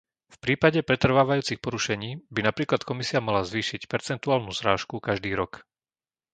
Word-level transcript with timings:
V 0.33 0.37
prípade 0.45 0.81
pretrvávajúcich 0.89 1.59
porušení 1.65 2.09
by 2.35 2.41
napríklad 2.49 2.81
Komisia 2.89 3.19
mala 3.27 3.41
zvýšiť 3.51 3.81
percentuálnu 3.93 4.49
zrážku 4.59 4.95
každý 5.07 5.31
rok. 5.39 5.51